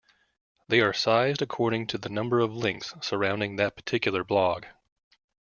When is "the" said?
1.99-2.09